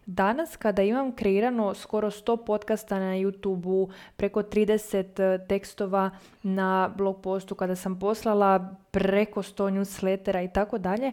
Danas 0.06 0.56
kada 0.56 0.84
imam 0.84 1.12
kreirano 1.12 1.74
skoro 1.74 2.12
100 2.12 2.46
podcasta 2.46 3.00
na 3.00 3.16
youtube 3.16 3.92
preko 4.16 4.42
30 4.42 5.22
e, 5.22 5.48
tekstova 5.48 6.10
na 6.44 6.94
blog 6.98 7.22
postu, 7.22 7.56
kada 7.56 7.76
sam 7.76 8.00
poslala 8.00 8.76
preko 8.92 9.44
100 9.44 9.72
newslettera 9.72 10.46
i 10.46 10.54
tako 10.54 10.78
dalje, 10.78 11.12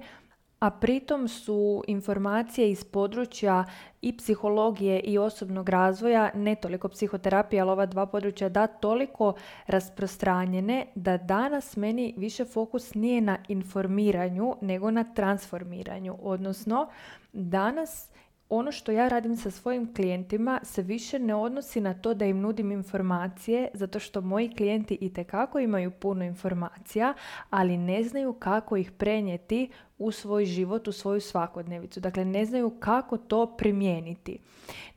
a 0.61 0.71
pritom 0.71 1.29
su 1.29 1.85
informacije 1.87 2.71
iz 2.71 2.85
područja 2.85 3.65
i 4.03 4.17
psihologije 4.17 5.01
i 5.01 5.19
osobnog 5.19 5.69
razvoja, 5.69 6.31
ne 6.35 6.55
toliko 6.55 6.89
psihoterapije, 6.89 7.61
ali 7.61 7.71
ova 7.71 7.87
dva 7.87 8.07
područja 8.07 8.49
da 8.49 8.67
toliko 8.67 9.35
rasprostranjene 9.67 10.87
da 10.95 11.17
danas 11.17 11.77
meni 11.77 12.15
više 12.17 12.45
fokus 12.45 12.95
nije 12.95 13.21
na 13.21 13.39
informiranju 13.49 14.57
nego 14.61 14.91
na 14.91 15.05
transformiranju. 15.15 16.17
Odnosno, 16.23 16.89
danas 17.33 18.11
ono 18.51 18.73
što 18.73 18.93
ja 18.93 19.09
radim 19.09 19.37
sa 19.37 19.51
svojim 19.51 19.95
klijentima 19.95 20.61
se 20.63 20.83
više 20.83 21.19
ne 21.19 21.35
odnosi 21.35 21.81
na 21.81 21.95
to 21.95 22.15
da 22.15 22.25
im 22.25 22.41
nudim 22.41 22.73
informacije, 22.73 23.69
zato 23.75 23.99
što 23.99 24.21
moji 24.21 24.49
klijenti 24.57 24.99
i 25.01 25.13
tekako 25.13 25.59
imaju 25.59 25.91
puno 25.91 26.25
informacija, 26.25 27.15
ali 27.51 27.77
ne 27.77 28.03
znaju 28.03 28.33
kako 28.33 28.77
ih 28.77 28.93
prenijeti 28.93 29.71
u 29.99 30.13
svoj 30.13 30.45
život, 30.45 30.89
u 30.89 30.93
svoju 30.93 31.21
svakodnevicu. 31.21 32.01
Dakle, 32.01 32.25
ne 32.25 32.45
znaju 32.45 32.71
kako 32.71 33.17
to 33.17 33.57
primijeniti. 33.57 34.39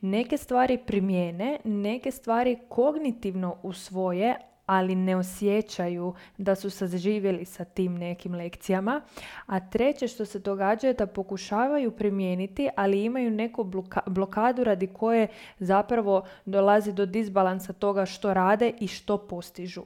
Neke 0.00 0.36
stvari 0.36 0.78
primijene, 0.86 1.58
neke 1.64 2.10
stvari 2.10 2.58
kognitivno 2.68 3.56
usvoje, 3.62 4.36
ali 4.66 4.94
ne 4.94 5.16
osjećaju 5.16 6.14
da 6.38 6.54
su 6.54 6.70
saživjeli 6.70 7.44
sa 7.44 7.64
tim 7.64 7.94
nekim 7.98 8.34
lekcijama. 8.34 9.00
A 9.46 9.60
treće 9.60 10.08
što 10.08 10.24
se 10.24 10.38
događa 10.38 10.86
je 10.86 10.94
da 10.94 11.06
pokušavaju 11.06 11.90
primijeniti, 11.90 12.68
ali 12.76 13.04
imaju 13.04 13.30
neku 13.30 13.70
blokadu 14.06 14.64
radi 14.64 14.86
koje 14.86 15.28
zapravo 15.58 16.24
dolazi 16.44 16.92
do 16.92 17.06
disbalansa 17.06 17.72
toga 17.72 18.06
što 18.06 18.34
rade 18.34 18.72
i 18.80 18.88
što 18.88 19.18
postižu. 19.18 19.82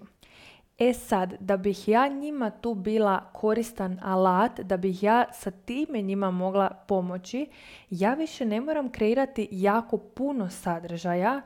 E 0.79 0.93
sad, 0.93 1.35
da 1.41 1.57
bih 1.57 1.89
ja 1.89 2.09
njima 2.09 2.51
tu 2.51 2.75
bila 2.75 3.31
koristan 3.33 3.99
alat, 4.03 4.61
da 4.61 4.77
bih 4.77 5.03
ja 5.03 5.25
sa 5.33 5.51
time 5.51 6.03
njima 6.03 6.31
mogla 6.31 6.71
pomoći, 6.89 7.47
ja 7.91 8.15
više 8.15 8.45
ne 8.45 8.61
moram 8.61 8.91
kreirati 8.91 9.49
jako 9.51 9.97
puno 9.99 10.51
sadržaja, 10.51 11.41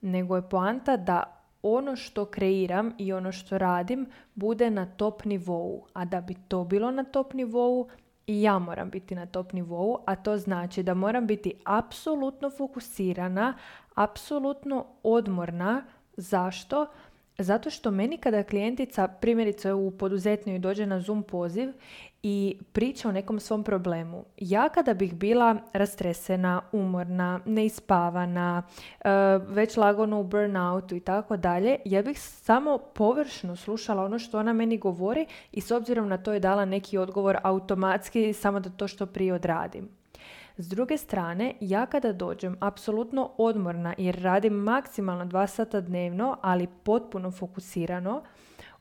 nego 0.00 0.36
je 0.36 0.48
poanta 0.48 0.96
da 0.96 1.37
ono 1.62 1.96
što 1.96 2.24
kreiram 2.24 2.92
i 2.98 3.12
ono 3.12 3.32
što 3.32 3.58
radim 3.58 4.06
bude 4.34 4.70
na 4.70 4.86
top 4.86 5.24
nivou. 5.24 5.86
A 5.92 6.04
da 6.04 6.20
bi 6.20 6.34
to 6.48 6.64
bilo 6.64 6.90
na 6.90 7.04
top 7.04 7.32
nivou, 7.32 7.88
i 8.28 8.42
ja 8.42 8.58
moram 8.58 8.90
biti 8.90 9.14
na 9.14 9.26
top 9.26 9.52
nivou, 9.52 9.98
a 10.06 10.16
to 10.16 10.36
znači 10.36 10.82
da 10.82 10.94
moram 10.94 11.26
biti 11.26 11.52
apsolutno 11.64 12.50
fokusirana, 12.50 13.54
apsolutno 13.94 14.86
odmorna. 15.02 15.84
Zašto? 16.16 16.86
Zato 17.38 17.70
što 17.70 17.90
meni 17.90 18.16
kada 18.16 18.42
klijentica 18.42 19.08
primjerice 19.08 19.72
u 19.72 19.90
poduzetnju 19.90 20.58
dođe 20.58 20.86
na 20.86 21.00
Zoom 21.00 21.22
poziv 21.22 21.72
i 22.22 22.58
priča 22.72 23.08
o 23.08 23.12
nekom 23.12 23.40
svom 23.40 23.64
problemu. 23.64 24.24
Ja 24.36 24.68
kada 24.68 24.94
bih 24.94 25.14
bila 25.14 25.56
rastresena, 25.72 26.62
umorna, 26.72 27.40
neispavana, 27.44 28.62
e, 29.00 29.10
već 29.48 29.76
lagano 29.76 30.20
u 30.20 30.24
burnoutu 30.24 30.96
i 30.96 31.00
tako 31.00 31.36
dalje, 31.36 31.76
ja 31.84 32.02
bih 32.02 32.20
samo 32.20 32.78
površno 32.78 33.56
slušala 33.56 34.04
ono 34.04 34.18
što 34.18 34.38
ona 34.38 34.52
meni 34.52 34.78
govori 34.78 35.26
i 35.52 35.60
s 35.60 35.70
obzirom 35.70 36.08
na 36.08 36.18
to 36.18 36.32
je 36.32 36.40
dala 36.40 36.64
neki 36.64 36.98
odgovor 36.98 37.38
automatski 37.42 38.32
samo 38.32 38.60
da 38.60 38.70
to 38.70 38.88
što 38.88 39.06
prije 39.06 39.34
odradim. 39.34 39.88
S 40.56 40.68
druge 40.68 40.96
strane, 40.96 41.54
ja 41.60 41.86
kada 41.86 42.12
dođem 42.12 42.56
apsolutno 42.60 43.30
odmorna 43.36 43.94
jer 43.98 44.22
radim 44.22 44.52
maksimalno 44.52 45.24
dva 45.24 45.46
sata 45.46 45.80
dnevno, 45.80 46.36
ali 46.42 46.68
potpuno 46.82 47.30
fokusirano, 47.30 48.22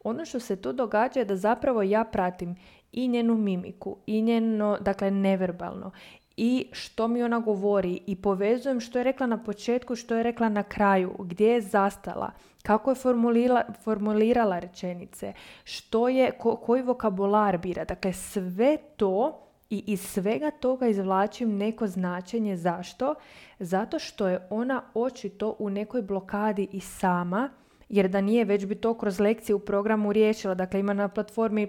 ono 0.04 0.25
što 0.25 0.39
se 0.39 0.56
tu 0.56 0.74
događa 0.74 1.20
je 1.20 1.25
da 1.25 1.36
zapravo 1.36 1.84
ja 1.84 2.04
pratim 2.04 2.56
i 2.92 3.08
njenu 3.08 3.36
mimiku, 3.36 3.98
i 4.06 4.22
njeno, 4.22 4.77
dakle, 4.82 5.12
neverbalno, 5.12 5.92
i 6.38 6.68
što 6.72 7.08
mi 7.08 7.24
ona 7.24 7.39
govori 7.39 8.00
i 8.08 8.16
povezujem 8.16 8.80
što 8.80 9.00
je 9.00 9.04
rekla 9.04 9.27
na 9.27 9.44
početku, 9.44 9.96
što 9.96 10.16
je 10.16 10.24
rekla 10.24 10.50
na 10.50 10.63
kraju, 10.63 11.16
gdje 11.20 11.48
je 11.48 11.62
zastala, 11.62 12.32
kako 12.63 12.92
je 12.92 12.96
formulira, 12.96 13.66
formulirala 13.84 14.60
rečenice, 14.60 15.34
što 15.63 16.10
je, 16.10 16.32
koji 16.66 16.82
vokabular 16.82 17.58
bira. 17.58 17.86
Dakle, 17.86 18.13
sve 18.13 18.77
to 18.96 19.44
i 19.70 19.84
iz 19.88 20.01
svega 20.01 20.51
toga 20.51 20.88
izvlačim 20.88 21.58
neko 21.58 21.88
značenje. 21.88 22.58
Zašto? 22.58 23.16
Zato 23.60 24.00
što 24.00 24.27
je 24.27 24.48
ona 24.50 24.82
očito 24.94 25.56
u 25.60 25.70
nekoj 25.70 26.01
blokadi 26.01 26.68
i 26.72 26.80
sama, 26.80 27.50
jer 27.89 28.08
da 28.08 28.22
nije 28.22 28.46
već 28.46 28.65
bi 28.65 28.75
to 28.75 28.94
kroz 28.94 29.20
lekcije 29.20 29.56
u 29.56 29.60
programu 29.60 30.13
riješila. 30.13 30.56
Dakle, 30.56 30.79
ima 30.79 30.94
na 30.94 31.08
platformi 31.08 31.67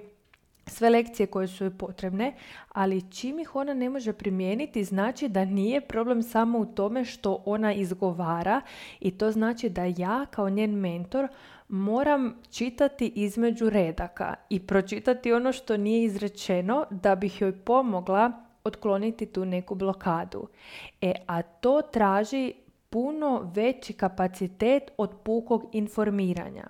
sve 0.68 0.90
lekcije 0.90 1.26
koje 1.26 1.48
su 1.48 1.64
joj 1.64 1.78
potrebne, 1.78 2.34
ali 2.68 3.10
čim 3.10 3.38
ih 3.38 3.56
ona 3.56 3.74
ne 3.74 3.90
može 3.90 4.12
primijeniti, 4.12 4.84
znači 4.84 5.28
da 5.28 5.44
nije 5.44 5.80
problem 5.80 6.22
samo 6.22 6.58
u 6.58 6.66
tome 6.66 7.04
što 7.04 7.42
ona 7.46 7.72
izgovara 7.72 8.60
i 9.00 9.10
to 9.10 9.30
znači 9.30 9.68
da 9.68 9.84
ja 9.84 10.26
kao 10.30 10.50
njen 10.50 10.74
mentor 10.74 11.28
moram 11.68 12.34
čitati 12.50 13.12
između 13.14 13.70
redaka 13.70 14.34
i 14.50 14.60
pročitati 14.60 15.32
ono 15.32 15.52
što 15.52 15.76
nije 15.76 16.04
izrečeno 16.04 16.86
da 16.90 17.14
bih 17.14 17.40
joj 17.40 17.52
pomogla 17.52 18.32
otkloniti 18.64 19.26
tu 19.26 19.44
neku 19.44 19.74
blokadu. 19.74 20.48
E, 21.00 21.12
a 21.26 21.42
to 21.42 21.82
traži 21.82 22.52
puno 22.90 23.50
veći 23.54 23.92
kapacitet 23.92 24.82
od 24.96 25.10
pukog 25.24 25.64
informiranja. 25.72 26.64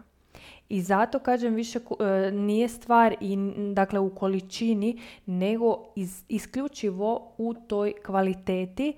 I 0.69 0.81
zato 0.83 1.19
kažem 1.19 1.55
više 1.55 1.79
e, 1.79 2.31
nije 2.31 2.69
stvar 2.69 3.17
i 3.21 3.37
dakle 3.73 3.99
u 4.01 4.15
količini 4.15 5.01
nego 5.27 5.85
isključivo 6.29 7.33
u 7.39 7.55
toj 7.55 7.93
kvaliteti 8.03 8.93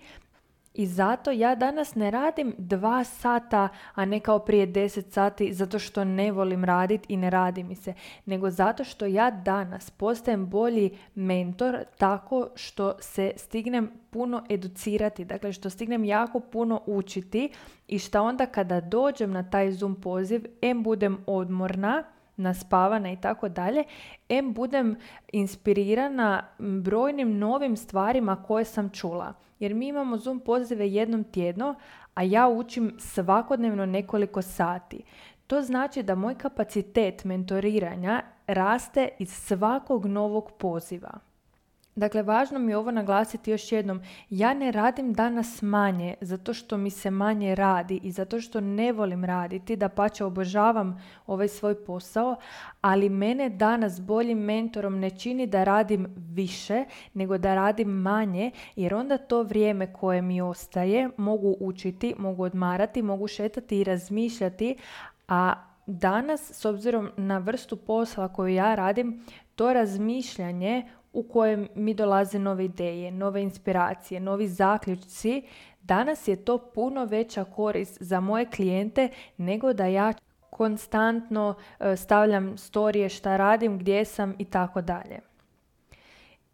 i 0.74 0.86
zato 0.86 1.30
ja 1.30 1.54
danas 1.54 1.94
ne 1.94 2.10
radim 2.10 2.54
dva 2.58 3.04
sata, 3.04 3.68
a 3.94 4.04
ne 4.04 4.20
kao 4.20 4.38
prije 4.38 4.66
deset 4.66 5.12
sati 5.12 5.54
zato 5.54 5.78
što 5.78 6.04
ne 6.04 6.32
volim 6.32 6.64
raditi 6.64 7.12
i 7.12 7.16
ne 7.16 7.30
radi 7.30 7.62
mi 7.62 7.74
se, 7.74 7.94
nego 8.26 8.50
zato 8.50 8.84
što 8.84 9.06
ja 9.06 9.30
danas 9.30 9.90
postajem 9.90 10.46
bolji 10.46 10.98
mentor 11.14 11.78
tako 11.98 12.48
što 12.54 12.94
se 13.00 13.32
stignem 13.36 13.90
puno 14.10 14.44
educirati, 14.48 15.24
dakle 15.24 15.52
što 15.52 15.70
stignem 15.70 16.04
jako 16.04 16.40
puno 16.40 16.82
učiti 16.86 17.50
i 17.88 17.98
što 17.98 18.22
onda 18.22 18.46
kada 18.46 18.80
dođem 18.80 19.30
na 19.32 19.50
taj 19.50 19.72
Zoom 19.72 20.00
poziv, 20.00 20.44
em 20.62 20.82
budem 20.82 21.24
odmorna, 21.26 22.04
naspavana 22.40 23.12
i 23.12 23.16
tako 23.16 23.48
dalje, 23.48 23.84
em 24.28 24.52
budem 24.52 24.96
inspirirana 25.32 26.46
brojnim 26.58 27.38
novim 27.38 27.76
stvarima 27.76 28.42
koje 28.42 28.64
sam 28.64 28.90
čula. 28.90 29.34
Jer 29.58 29.74
mi 29.74 29.88
imamo 29.88 30.16
Zoom 30.16 30.40
pozive 30.40 30.88
jednom 30.88 31.24
tjedno, 31.24 31.74
a 32.14 32.22
ja 32.22 32.48
učim 32.48 32.96
svakodnevno 32.98 33.86
nekoliko 33.86 34.42
sati. 34.42 35.02
To 35.46 35.62
znači 35.62 36.02
da 36.02 36.14
moj 36.14 36.34
kapacitet 36.34 37.24
mentoriranja 37.24 38.22
raste 38.46 39.08
iz 39.18 39.32
svakog 39.32 40.06
novog 40.06 40.52
poziva. 40.58 41.29
Dakle, 41.94 42.22
važno 42.22 42.58
mi 42.58 42.72
je 42.72 42.76
ovo 42.76 42.90
naglasiti 42.90 43.50
još 43.50 43.72
jednom. 43.72 44.00
Ja 44.30 44.54
ne 44.54 44.72
radim 44.72 45.12
danas 45.12 45.62
manje 45.62 46.14
zato 46.20 46.54
što 46.54 46.76
mi 46.76 46.90
se 46.90 47.10
manje 47.10 47.54
radi 47.54 48.00
i 48.02 48.10
zato 48.10 48.40
što 48.40 48.60
ne 48.60 48.92
volim 48.92 49.24
raditi, 49.24 49.76
da 49.76 49.88
pače 49.88 50.24
obožavam 50.24 51.02
ovaj 51.26 51.48
svoj 51.48 51.84
posao, 51.84 52.36
ali 52.80 53.08
mene 53.08 53.48
danas 53.48 54.00
boljim 54.00 54.38
mentorom 54.38 54.98
ne 54.98 55.10
čini 55.10 55.46
da 55.46 55.64
radim 55.64 56.14
više, 56.16 56.84
nego 57.14 57.38
da 57.38 57.54
radim 57.54 57.88
manje, 57.88 58.50
jer 58.76 58.94
onda 58.94 59.18
to 59.18 59.42
vrijeme 59.42 59.92
koje 59.92 60.22
mi 60.22 60.40
ostaje 60.40 61.10
mogu 61.16 61.56
učiti, 61.60 62.14
mogu 62.18 62.42
odmarati, 62.42 63.02
mogu 63.02 63.28
šetati 63.28 63.80
i 63.80 63.84
razmišljati, 63.84 64.76
a 65.28 65.54
danas, 65.86 66.52
s 66.52 66.64
obzirom 66.64 67.10
na 67.16 67.38
vrstu 67.38 67.76
posla 67.76 68.28
koju 68.28 68.54
ja 68.54 68.74
radim, 68.74 69.24
to 69.54 69.72
razmišljanje 69.72 70.90
u 71.12 71.22
kojem 71.22 71.68
mi 71.74 71.94
dolaze 71.94 72.38
nove 72.38 72.64
ideje, 72.64 73.10
nove 73.10 73.42
inspiracije, 73.42 74.20
novi 74.20 74.48
zaključci, 74.48 75.42
danas 75.82 76.28
je 76.28 76.44
to 76.44 76.58
puno 76.58 77.04
veća 77.04 77.44
korist 77.44 77.96
za 78.00 78.20
moje 78.20 78.46
klijente 78.46 79.08
nego 79.36 79.72
da 79.72 79.86
ja 79.86 80.12
konstantno 80.50 81.54
e, 81.80 81.96
stavljam 81.96 82.58
storije 82.58 83.08
šta 83.08 83.36
radim, 83.36 83.78
gdje 83.78 84.04
sam 84.04 84.34
i 84.38 84.44
tako 84.44 84.80
dalje. 84.80 85.29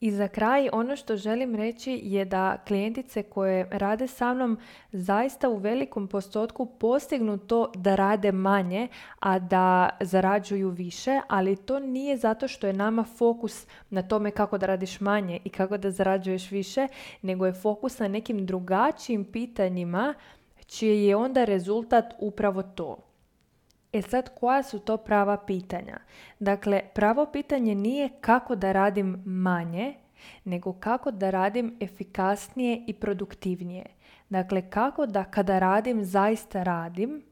I 0.07 0.11
za 0.11 0.29
kraj 0.29 0.69
ono 0.73 0.97
što 0.97 1.17
želim 1.17 1.55
reći 1.55 2.01
je 2.05 2.25
da 2.25 2.59
klijentice 2.67 3.23
koje 3.23 3.69
rade 3.71 4.07
sa 4.07 4.35
mnom 4.35 4.59
zaista 4.93 5.49
u 5.49 5.57
velikom 5.57 6.09
postotku 6.09 6.67
postignu 6.67 7.39
to 7.39 7.73
da 7.75 7.95
rade 7.95 8.33
manje, 8.33 8.89
a 9.21 9.39
da 9.39 9.89
zarađuju 10.01 10.69
više, 10.69 11.21
ali 11.29 11.57
to 11.57 11.79
nije 11.79 12.17
zato 12.17 12.49
što 12.49 12.67
je 12.67 12.73
nama 12.73 13.05
fokus 13.05 13.67
na 13.91 14.03
tome 14.03 14.31
kako 14.31 14.59
da 14.59 14.67
radiš 14.67 15.01
manje 15.01 15.41
i 15.45 15.49
kako 15.49 15.77
da 15.77 15.91
zarađuješ 15.91 16.51
više, 16.51 16.89
nego 17.23 17.47
je 17.47 17.53
fokus 17.53 17.99
na 17.99 18.09
nekim 18.09 18.47
drugačijim 18.47 19.25
pitanjima 19.25 20.15
čiji 20.67 21.05
je 21.05 21.17
onda 21.17 21.45
rezultat 21.45 22.15
upravo 22.19 22.63
to. 22.63 22.97
E 23.97 24.03
sad, 24.03 24.31
koja 24.41 24.63
su 24.63 24.79
to 24.79 24.97
prava 24.97 25.37
pitanja? 25.37 25.99
Dakle, 26.39 26.81
pravo 26.95 27.27
pitanje 27.27 27.75
nije 27.75 28.09
kako 28.21 28.55
da 28.55 28.73
radim 28.73 29.23
manje, 29.27 29.95
nego 30.45 30.73
kako 30.73 31.11
da 31.11 31.31
radim 31.31 31.77
efikasnije 31.81 32.85
i 32.87 32.93
produktivnije. 32.93 33.87
Dakle, 34.29 34.71
kako 34.71 35.07
da 35.07 35.25
kada 35.25 35.59
radim, 35.59 36.05
zaista 36.05 36.63
radim 36.63 37.23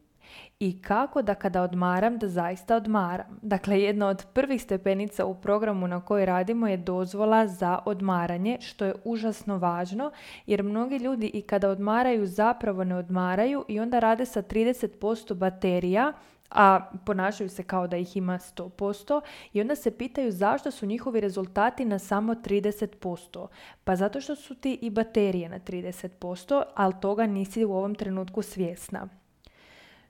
i 0.59 0.81
kako 0.81 1.21
da 1.21 1.35
kada 1.35 1.61
odmaram, 1.61 2.17
da 2.17 2.27
zaista 2.27 2.75
odmaram. 2.75 3.39
Dakle, 3.41 3.81
jedna 3.81 4.07
od 4.07 4.25
prvih 4.33 4.61
stepenica 4.61 5.25
u 5.25 5.35
programu 5.35 5.87
na 5.87 6.01
kojoj 6.01 6.25
radimo 6.25 6.67
je 6.67 6.77
dozvola 6.77 7.47
za 7.47 7.79
odmaranje, 7.85 8.57
što 8.61 8.85
je 8.85 8.95
užasno 9.03 9.57
važno, 9.57 10.11
jer 10.45 10.63
mnogi 10.63 10.97
ljudi 10.97 11.27
i 11.33 11.41
kada 11.41 11.69
odmaraju 11.69 12.25
zapravo 12.25 12.83
ne 12.83 12.95
odmaraju 12.95 13.65
i 13.67 13.79
onda 13.79 13.99
rade 13.99 14.25
sa 14.25 14.41
30% 14.41 15.33
baterija, 15.33 16.13
a 16.49 16.91
ponašaju 17.05 17.49
se 17.49 17.63
kao 17.63 17.87
da 17.87 17.97
ih 17.97 18.17
ima 18.17 18.39
100% 18.39 19.21
i 19.53 19.61
onda 19.61 19.75
se 19.75 19.97
pitaju 19.97 20.31
zašto 20.31 20.71
su 20.71 20.85
njihovi 20.85 21.19
rezultati 21.19 21.85
na 21.85 21.99
samo 21.99 22.33
30%. 22.33 23.47
Pa 23.83 23.95
zato 23.95 24.21
što 24.21 24.35
su 24.35 24.55
ti 24.55 24.79
i 24.81 24.89
baterije 24.89 25.49
na 25.49 25.59
30%, 25.59 26.63
ali 26.75 26.93
toga 27.01 27.25
nisi 27.25 27.65
u 27.65 27.73
ovom 27.73 27.95
trenutku 27.95 28.41
svjesna. 28.41 29.09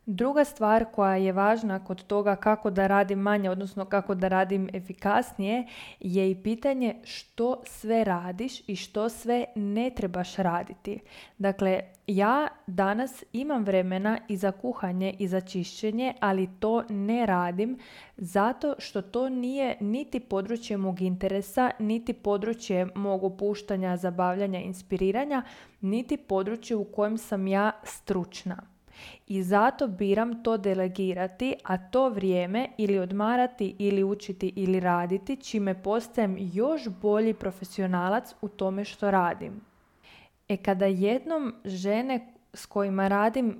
Druga 0.06 0.44
stvar 0.44 0.86
koja 0.92 1.16
je 1.16 1.32
važna 1.32 1.86
kod 1.86 2.04
toga 2.04 2.36
kako 2.36 2.70
da 2.70 2.88
radim 2.88 3.20
manje, 3.20 3.50
odnosno 3.50 3.86
kako 3.86 4.16
da 4.16 4.28
radim 4.28 4.70
efikasnije, 4.74 5.68
je 6.00 6.32
i 6.32 6.36
pitanje 6.44 6.96
što 7.04 7.62
sve 7.66 8.04
radiš 8.04 8.70
i 8.70 8.76
što 8.76 9.10
sve 9.10 9.46
ne 9.56 9.90
trebaš 9.90 10.36
raditi. 10.36 11.00
Dakle, 11.38 11.80
ja 12.08 12.48
danas 12.68 13.24
imam 13.34 13.64
vremena 13.64 14.20
i 14.28 14.38
za 14.38 14.52
kuhanje 14.52 15.16
i 15.20 15.28
za 15.28 15.42
čišćenje, 15.42 16.14
ali 16.20 16.50
to 16.60 16.84
ne 16.90 17.26
radim 17.26 17.80
zato 18.18 18.76
što 18.80 19.02
to 19.02 19.30
nije 19.30 19.78
niti 19.80 20.20
područje 20.20 20.78
mog 20.78 21.02
interesa, 21.02 21.72
niti 21.80 22.14
područje 22.14 22.88
mog 22.96 23.24
opuštanja, 23.24 23.98
zabavljanja, 23.98 24.60
inspiriranja, 24.60 25.44
niti 25.82 26.18
područje 26.18 26.76
u 26.76 26.84
kojem 26.84 27.18
sam 27.18 27.48
ja 27.48 27.72
stručna. 27.84 28.75
I 29.28 29.44
zato 29.44 29.88
biram 29.88 30.44
to 30.44 30.58
delegirati, 30.58 31.56
a 31.64 31.78
to 31.78 32.10
vrijeme 32.10 32.68
ili 32.78 33.00
odmarati 33.00 33.76
ili 33.80 34.04
učiti 34.04 34.54
ili 34.56 34.80
raditi, 34.80 35.36
čime 35.36 35.84
postajem 35.84 36.38
još 36.54 36.88
bolji 37.02 37.34
profesionalac 37.34 38.36
u 38.42 38.48
tome 38.48 38.86
što 38.86 39.12
radim. 39.12 39.62
E 40.50 40.58
kada 40.58 40.86
jednom 40.86 41.54
žene 41.66 42.34
s 42.54 42.66
kojima 42.66 43.08
radim 43.08 43.60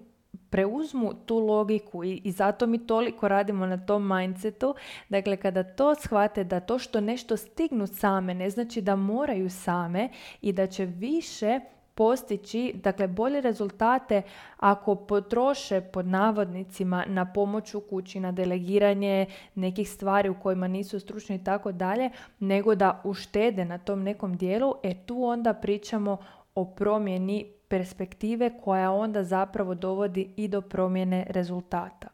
preuzmu 0.50 1.14
tu 1.26 1.38
logiku 1.38 2.04
i, 2.04 2.22
i 2.24 2.32
zato 2.32 2.68
mi 2.68 2.88
toliko 2.88 3.28
radimo 3.28 3.66
na 3.66 3.86
tom 3.86 4.08
mindsetu, 4.08 4.76
dakle 5.10 5.38
kada 5.38 5.64
to 5.64 5.96
shvate 5.96 6.44
da 6.44 6.60
to 6.60 6.80
što 6.80 7.02
nešto 7.02 7.38
stignu 7.38 7.88
same 7.88 8.34
ne 8.34 8.50
znači 8.50 8.82
da 8.82 8.96
moraju 8.96 9.50
same 9.50 10.10
i 10.42 10.54
da 10.54 10.68
će 10.68 10.86
više 10.86 11.60
postići 11.96 12.74
dakle 12.84 13.08
bolje 13.08 13.42
rezultate 13.42 14.22
ako 14.58 14.96
potroše 14.96 15.82
pod 15.82 16.08
navodnicima 16.08 17.06
na 17.08 17.34
pomoć 17.34 17.74
u 17.74 17.82
kući, 17.82 18.20
na 18.20 18.32
delegiranje 18.32 19.26
nekih 19.56 19.90
stvari 19.90 20.30
u 20.30 20.40
kojima 20.40 20.68
nisu 20.68 21.00
stručni 21.00 21.36
i 21.36 21.44
tako 21.44 21.72
dalje, 21.72 22.10
nego 22.40 22.76
da 22.76 23.02
uštede 23.04 23.66
na 23.66 23.78
tom 23.78 24.04
nekom 24.04 24.38
dijelu, 24.38 24.74
e 24.84 24.94
tu 25.06 25.24
onda 25.24 25.54
pričamo 25.54 26.18
o 26.56 26.66
promjeni 26.66 27.52
perspektive 27.68 28.52
koja 28.64 28.92
onda 28.92 29.24
zapravo 29.24 29.76
dovodi 29.76 30.34
i 30.36 30.48
do 30.48 30.62
promjene 30.62 31.26
rezultata. 31.30 32.08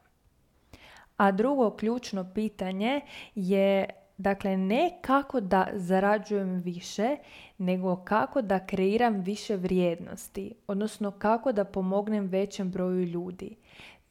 A 1.17 1.31
drugo 1.31 1.71
ključno 1.71 2.33
pitanje 2.33 3.01
je 3.35 3.85
Dakle, 4.21 4.57
ne 4.57 4.91
kako 5.01 5.39
da 5.39 5.67
zarađujem 5.73 6.61
više, 6.61 7.17
nego 7.57 7.95
kako 7.95 8.41
da 8.41 8.65
kreiram 8.65 9.21
više 9.21 9.55
vrijednosti, 9.55 10.53
odnosno 10.67 11.11
kako 11.11 11.51
da 11.51 11.63
pomognem 11.65 12.27
većem 12.27 12.71
broju 12.71 13.03
ljudi. 13.05 13.55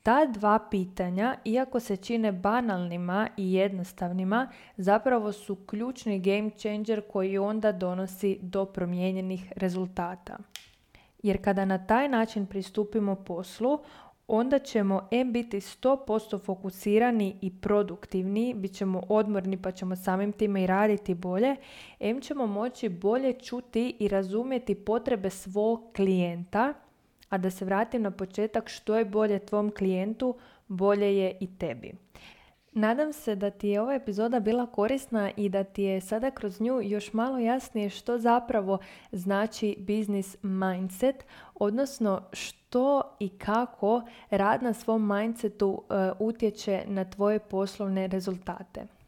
Ta 0.02 0.26
dva 0.26 0.58
pitanja, 0.70 1.36
iako 1.44 1.80
se 1.80 1.96
čine 1.96 2.32
banalnima 2.32 3.28
i 3.36 3.52
jednostavnima, 3.52 4.50
zapravo 4.76 5.32
su 5.32 5.54
ključni 5.66 6.20
game 6.20 6.50
changer 6.50 7.02
koji 7.12 7.38
onda 7.38 7.72
donosi 7.72 8.38
do 8.42 8.64
promijenjenih 8.64 9.52
rezultata. 9.56 10.38
Jer 11.22 11.44
kada 11.44 11.64
na 11.64 11.86
taj 11.86 12.08
način 12.08 12.46
pristupimo 12.46 13.14
poslu, 13.14 13.78
onda 14.30 14.58
ćemo 14.58 15.08
em 15.10 15.32
biti 15.32 15.56
100% 15.56 16.40
fokusirani 16.44 17.36
i 17.40 17.50
produktivni, 17.60 18.54
bit 18.54 18.72
ćemo 18.72 19.02
odmorni 19.08 19.62
pa 19.62 19.70
ćemo 19.70 19.96
samim 19.96 20.32
time 20.32 20.62
i 20.62 20.66
raditi 20.66 21.14
bolje, 21.14 21.56
em 22.00 22.20
ćemo 22.20 22.46
moći 22.46 22.88
bolje 22.88 23.32
čuti 23.32 23.96
i 23.98 24.08
razumjeti 24.08 24.74
potrebe 24.74 25.30
svog 25.30 25.82
klijenta, 25.96 26.74
a 27.28 27.38
da 27.38 27.50
se 27.50 27.64
vratim 27.64 28.02
na 28.02 28.10
početak 28.10 28.68
što 28.68 28.98
je 28.98 29.04
bolje 29.04 29.38
tvom 29.38 29.70
klijentu, 29.70 30.34
bolje 30.68 31.16
je 31.16 31.36
i 31.40 31.58
tebi. 31.58 31.92
Nadam 32.72 33.12
se 33.12 33.36
da 33.36 33.50
ti 33.50 33.68
je 33.68 33.80
ova 33.80 33.94
epizoda 33.94 34.40
bila 34.40 34.66
korisna 34.66 35.30
i 35.36 35.48
da 35.48 35.64
ti 35.64 35.82
je 35.82 36.00
sada 36.00 36.30
kroz 36.30 36.60
nju 36.60 36.80
još 36.82 37.12
malo 37.12 37.38
jasnije 37.38 37.90
što 37.90 38.18
zapravo 38.18 38.78
znači 39.12 39.76
business 39.78 40.36
mindset, 40.42 41.24
odnosno 41.54 42.22
što 42.32 43.16
i 43.20 43.28
kako 43.28 44.02
rad 44.30 44.62
na 44.62 44.72
svom 44.72 45.16
mindsetu 45.16 45.82
e, 45.90 46.12
utječe 46.18 46.82
na 46.86 47.04
tvoje 47.04 47.38
poslovne 47.38 48.06
rezultate. 48.06 48.99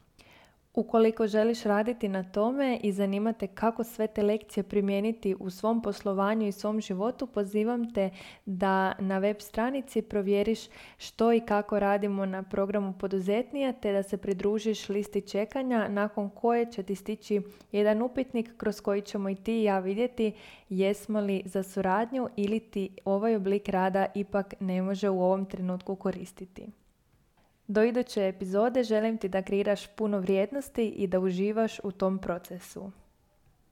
Ukoliko 0.75 1.27
želiš 1.27 1.63
raditi 1.63 2.09
na 2.09 2.23
tome 2.23 2.79
i 2.83 2.93
zanimate 2.93 3.47
kako 3.47 3.85
sve 3.85 4.07
te 4.07 4.23
lekcije 4.23 4.65
primijeniti 4.65 5.37
u 5.41 5.51
svom 5.51 5.83
poslovanju 5.83 6.47
i 6.47 6.53
svom 6.53 6.81
životu, 6.81 7.27
pozivam 7.27 7.95
te 7.95 8.11
da 8.47 8.95
na 8.99 9.19
web 9.19 9.37
stranici 9.41 10.03
provjeriš 10.03 10.61
što 10.99 11.33
i 11.33 11.41
kako 11.41 11.79
radimo 11.79 12.27
na 12.27 12.43
programu 12.43 12.95
poduzetnija 13.01 13.73
te 13.73 13.93
da 13.93 14.03
se 14.03 14.17
pridružiš 14.17 14.89
listi 14.89 15.21
čekanja 15.21 15.89
nakon 15.89 16.31
koje 16.31 16.73
će 16.73 16.83
ti 16.83 16.95
stići 16.95 17.43
jedan 17.73 18.03
upitnik 18.03 18.57
kroz 18.57 18.81
koji 18.81 19.01
ćemo 19.01 19.29
i 19.29 19.35
ti 19.35 19.61
i 19.61 19.65
ja 19.65 19.79
vidjeti 19.79 20.33
jesmo 20.69 21.21
li 21.21 21.43
za 21.45 21.63
suradnju 21.63 22.29
ili 22.37 22.61
ti 22.61 22.97
ovaj 23.05 23.37
oblik 23.37 23.69
rada 23.69 24.07
ipak 24.15 24.55
ne 24.61 24.83
može 24.83 25.09
u 25.09 25.23
ovom 25.23 25.47
trenutku 25.47 25.97
koristiti. 25.97 26.82
Do 27.67 27.83
iduće 27.83 28.29
epizode 28.29 28.85
želim 28.85 29.19
ti 29.19 29.29
da 29.29 29.43
kreiraš 29.43 29.87
puno 29.87 30.19
vrijednosti 30.19 30.89
i 30.89 31.07
da 31.07 31.21
uživaš 31.21 31.81
u 31.85 31.93
tom 31.93 32.19
procesu. 32.19 32.91